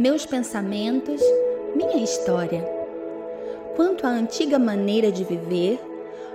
meus 0.00 0.24
pensamentos, 0.24 1.20
minha 1.76 2.02
história. 2.02 2.66
Quanto 3.76 4.06
à 4.06 4.08
antiga 4.08 4.58
maneira 4.58 5.12
de 5.12 5.24
viver, 5.24 5.78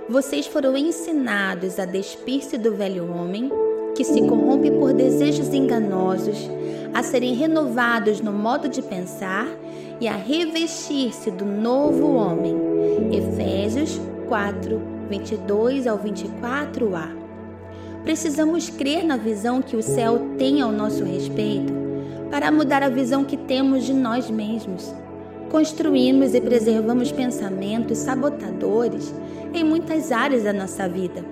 vocês 0.08 0.46
foram 0.46 0.76
ensinados 0.76 1.80
a 1.80 1.84
despir-se 1.84 2.56
do 2.56 2.76
velho 2.76 3.12
homem, 3.12 3.50
que 3.96 4.04
se 4.04 4.22
corrompe 4.22 4.70
por 4.70 4.92
desejos 4.92 5.52
enganosos, 5.52 6.48
a 6.94 7.02
serem 7.02 7.34
renovados 7.34 8.20
no 8.20 8.32
modo 8.32 8.68
de 8.68 8.80
pensar 8.80 9.48
e 10.00 10.06
a 10.06 10.14
revestir-se 10.14 11.32
do 11.32 11.44
novo 11.44 12.14
homem. 12.14 12.54
Efésios 13.10 14.00
4, 14.28 14.80
22 15.10 15.88
ao 15.88 15.98
24a. 15.98 17.08
Precisamos 18.04 18.70
crer 18.70 19.02
na 19.02 19.16
visão 19.16 19.60
que 19.60 19.74
o 19.74 19.82
céu 19.82 20.20
tem 20.38 20.60
ao 20.60 20.70
nosso 20.70 21.02
respeito 21.02 21.85
para 22.30 22.50
mudar 22.50 22.82
a 22.82 22.88
visão 22.88 23.24
que 23.24 23.36
temos 23.36 23.84
de 23.84 23.92
nós 23.92 24.30
mesmos. 24.30 24.94
Construímos 25.50 26.34
e 26.34 26.40
preservamos 26.40 27.12
pensamentos 27.12 27.98
sabotadores 27.98 29.14
em 29.54 29.64
muitas 29.64 30.10
áreas 30.10 30.42
da 30.42 30.52
nossa 30.52 30.88
vida. 30.88 31.24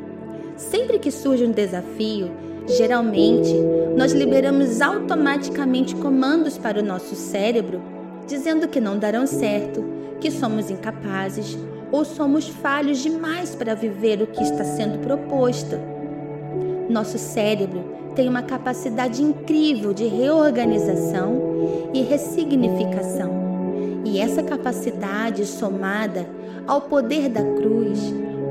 Sempre 0.57 0.99
que 0.99 1.11
surge 1.11 1.45
um 1.45 1.51
desafio, 1.51 2.31
geralmente 2.67 3.53
nós 3.97 4.13
liberamos 4.13 4.81
automaticamente 4.81 5.95
comandos 5.97 6.57
para 6.57 6.81
o 6.81 6.85
nosso 6.85 7.15
cérebro, 7.15 7.83
dizendo 8.27 8.69
que 8.69 8.81
não 8.81 8.99
darão 8.99 9.27
certo, 9.27 9.85
que 10.21 10.31
somos 10.31 10.71
incapazes 10.71 11.59
ou 11.91 12.05
somos 12.05 12.49
falhos 12.49 12.99
demais 12.99 13.55
para 13.55 13.75
viver 13.75 14.23
o 14.23 14.27
que 14.27 14.43
está 14.43 14.65
sendo 14.65 14.99
proposto. 14.99 15.94
Nosso 16.89 17.19
cérebro 17.19 17.85
tem 18.15 18.29
uma 18.29 18.43
capacidade 18.43 19.23
incrível 19.23 19.93
de 19.93 20.07
reorganização 20.07 21.41
e 21.93 22.03
ressignificação. 22.03 23.33
E 24.05 24.19
essa 24.19 24.43
capacidade, 24.43 25.47
somada 25.47 26.27
ao 26.67 26.83
poder 26.83 27.29
da 27.29 27.43
cruz, 27.43 27.99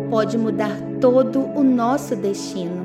pode 0.10 0.38
mudar 0.38 0.76
todo 1.00 1.40
o 1.56 1.64
nosso 1.64 2.16
destino. 2.16 2.84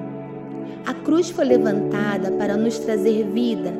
A 0.86 0.94
cruz 0.94 1.30
foi 1.30 1.44
levantada 1.44 2.30
para 2.32 2.56
nos 2.56 2.78
trazer 2.78 3.24
vida, 3.24 3.72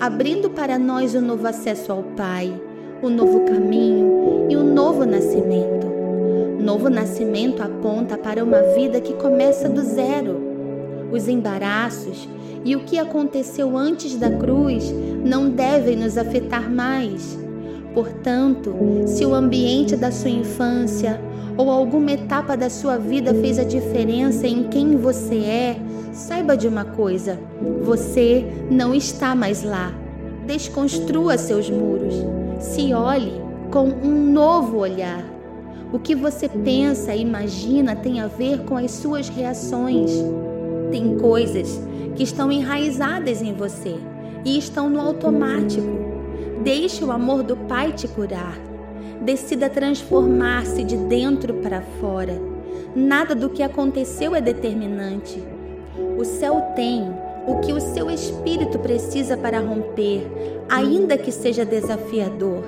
abrindo 0.00 0.50
para 0.50 0.78
nós 0.78 1.14
o 1.14 1.18
um 1.18 1.22
novo 1.22 1.46
acesso 1.46 1.92
ao 1.92 2.02
Pai, 2.16 2.52
o 3.02 3.06
um 3.06 3.10
novo 3.10 3.40
caminho 3.40 4.46
e 4.48 4.56
um 4.56 4.74
novo 4.74 5.04
nascimento. 5.04 5.86
Novo 6.60 6.88
nascimento 6.88 7.62
aponta 7.62 8.16
para 8.16 8.42
uma 8.42 8.62
vida 8.74 9.00
que 9.00 9.14
começa 9.14 9.68
do 9.68 9.82
zero. 9.82 10.45
Os 11.12 11.28
embaraços 11.28 12.28
e 12.64 12.74
o 12.74 12.80
que 12.80 12.98
aconteceu 12.98 13.76
antes 13.76 14.16
da 14.16 14.30
cruz 14.30 14.92
não 15.24 15.50
devem 15.50 15.96
nos 15.96 16.18
afetar 16.18 16.70
mais. 16.70 17.38
Portanto, 17.94 18.74
se 19.06 19.24
o 19.24 19.34
ambiente 19.34 19.96
da 19.96 20.10
sua 20.10 20.30
infância 20.30 21.20
ou 21.56 21.70
alguma 21.70 22.12
etapa 22.12 22.56
da 22.56 22.68
sua 22.68 22.98
vida 22.98 23.32
fez 23.32 23.58
a 23.58 23.64
diferença 23.64 24.46
em 24.46 24.64
quem 24.64 24.96
você 24.96 25.36
é, 25.36 25.76
saiba 26.12 26.56
de 26.56 26.66
uma 26.68 26.84
coisa: 26.84 27.38
você 27.82 28.44
não 28.70 28.94
está 28.94 29.34
mais 29.34 29.62
lá. 29.62 29.92
Desconstrua 30.46 31.38
seus 31.38 31.70
muros. 31.70 32.14
Se 32.60 32.92
olhe 32.92 33.40
com 33.70 33.88
um 33.88 34.32
novo 34.32 34.78
olhar. 34.78 35.24
O 35.92 35.98
que 35.98 36.14
você 36.14 36.48
pensa 36.48 37.14
e 37.14 37.22
imagina 37.22 37.94
tem 37.94 38.20
a 38.20 38.26
ver 38.26 38.64
com 38.64 38.76
as 38.76 38.90
suas 38.90 39.28
reações. 39.28 40.10
Tem 40.90 41.18
coisas 41.18 41.80
que 42.14 42.22
estão 42.22 42.50
enraizadas 42.50 43.42
em 43.42 43.52
você 43.52 43.96
e 44.44 44.56
estão 44.58 44.88
no 44.88 45.00
automático. 45.00 45.86
Deixe 46.62 47.04
o 47.04 47.10
amor 47.10 47.42
do 47.42 47.56
Pai 47.56 47.92
te 47.92 48.08
curar. 48.08 48.58
Decida 49.20 49.68
transformar-se 49.68 50.84
de 50.84 50.96
dentro 50.96 51.54
para 51.54 51.82
fora. 52.00 52.40
Nada 52.94 53.34
do 53.34 53.50
que 53.50 53.62
aconteceu 53.62 54.34
é 54.34 54.40
determinante. 54.40 55.42
O 56.18 56.24
céu 56.24 56.72
tem 56.74 57.04
o 57.46 57.60
que 57.60 57.72
o 57.72 57.80
seu 57.80 58.10
espírito 58.10 58.78
precisa 58.78 59.36
para 59.36 59.60
romper, 59.60 60.26
ainda 60.68 61.16
que 61.16 61.30
seja 61.30 61.64
desafiador. 61.64 62.64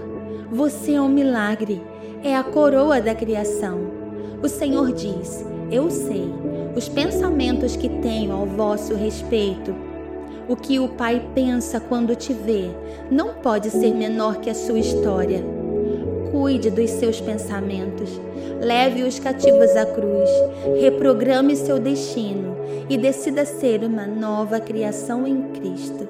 Você 0.50 0.92
é 0.92 1.00
um 1.00 1.08
milagre, 1.08 1.82
é 2.22 2.36
a 2.36 2.44
coroa 2.44 3.00
da 3.00 3.14
criação. 3.14 3.80
O 4.42 4.48
Senhor 4.48 4.92
diz: 4.92 5.44
Eu 5.70 5.90
sei 5.90 6.32
os 6.74 6.88
pensamentos 6.88 7.76
que 7.76 7.88
tenho 7.88 8.32
ao 8.32 8.46
vosso 8.46 8.94
respeito. 8.94 9.74
O 10.48 10.56
que 10.56 10.78
o 10.78 10.88
Pai 10.88 11.28
pensa 11.34 11.78
quando 11.78 12.16
te 12.16 12.32
vê 12.32 12.70
não 13.10 13.34
pode 13.34 13.70
ser 13.70 13.94
menor 13.94 14.36
que 14.36 14.48
a 14.48 14.54
sua 14.54 14.78
história. 14.78 15.44
Cuide 16.30 16.70
dos 16.70 16.90
seus 16.90 17.20
pensamentos, 17.20 18.10
leve 18.60 19.02
os 19.02 19.18
cativos 19.18 19.76
à 19.76 19.84
cruz, 19.84 20.30
reprograme 20.80 21.56
seu 21.56 21.78
destino 21.78 22.56
e 22.88 22.96
decida 22.96 23.44
ser 23.44 23.82
uma 23.84 24.06
nova 24.06 24.60
criação 24.60 25.26
em 25.26 25.42
Cristo. 25.52 26.08